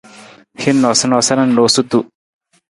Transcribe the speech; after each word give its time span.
Hin 0.63 0.79
noosanoosa 0.85 1.35
na 1.41 1.45
noosutu. 1.53 1.99